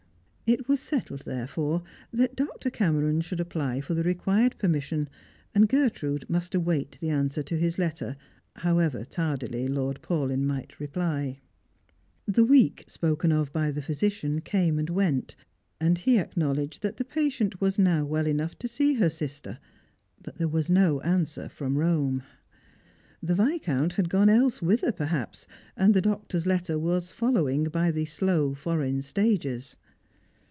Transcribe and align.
It 0.51 0.67
was 0.67 0.81
settled 0.81 1.21
therefore 1.21 1.81
that 2.11 2.35
Dr. 2.35 2.69
Cameron 2.69 3.21
should 3.21 3.39
apply 3.39 3.79
for 3.79 3.93
the 3.93 4.03
required 4.03 4.57
permission, 4.57 5.07
and 5.55 5.69
Gertrude 5.69 6.29
must 6.29 6.53
await 6.53 6.97
the 6.99 7.07
answer 7.09 7.41
to 7.43 7.57
his 7.57 7.77
letter, 7.79 8.17
however 8.57 9.05
tardily 9.05 9.69
Lord 9.69 10.01
Paulyn 10.01 10.43
might 10.45 10.77
reply. 10.77 11.39
The 12.27 12.43
week 12.43 12.83
spoken 12.89 13.31
of 13.31 13.53
by 13.53 13.71
the 13.71 13.79
2)hysician 13.79 14.43
came 14.43 14.77
and 14.77 14.89
went, 14.89 15.37
and 15.79 15.99
he 15.99 16.19
acknowledged 16.19 16.81
that 16.81 16.97
his 16.97 17.07
patient 17.07 17.61
was 17.61 17.79
now 17.79 18.03
well 18.03 18.27
enough 18.27 18.59
to 18.59 18.67
see 18.67 18.95
her 18.95 19.09
sister, 19.09 19.57
but 20.21 20.37
there 20.37 20.49
was 20.49 20.69
no 20.69 20.99
answer 20.99 21.47
from 21.47 21.75
Eome. 21.75 22.23
The 23.23 23.35
Viscount 23.35 23.93
had 23.93 24.09
gone 24.09 24.27
elsewhither, 24.27 24.91
perhaps, 24.91 25.47
and 25.77 25.93
the 25.93 26.01
doctor's 26.01 26.45
letter 26.45 26.77
was 26.77 27.09
following 27.09 27.63
by 27.69 27.89
the 27.89 28.03
slow 28.03 28.53
foreign 28.53 29.01
stages. 29.01 29.77